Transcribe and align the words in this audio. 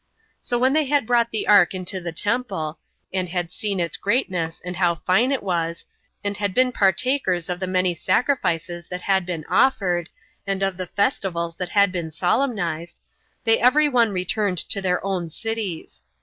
So 0.41 0.57
when 0.57 0.73
they 0.73 0.85
had 0.85 1.05
brought 1.05 1.29
the 1.29 1.47
ark 1.47 1.75
into 1.75 2.01
the 2.01 2.11
temple, 2.11 2.79
and 3.13 3.29
had 3.29 3.51
seen 3.51 3.79
its 3.79 3.97
greatness, 3.97 4.59
and 4.65 4.77
how 4.77 4.95
fine 4.95 5.31
it 5.31 5.43
was, 5.43 5.85
and 6.23 6.37
had 6.37 6.55
been 6.55 6.71
partakers 6.71 7.49
of 7.49 7.59
the 7.59 7.67
many 7.67 7.93
sacrifices 7.93 8.87
that 8.87 9.03
had 9.03 9.27
been 9.27 9.45
offered, 9.47 10.09
and 10.47 10.63
of 10.63 10.77
the 10.77 10.87
festivals 10.87 11.55
that 11.57 11.69
had 11.69 11.91
been 11.91 12.09
solemnized, 12.09 12.99
they 13.43 13.59
every 13.59 13.87
one 13.89 14.09
returned 14.09 14.57
to 14.71 14.81
their 14.81 15.05
own 15.05 15.29
cities. 15.29 16.01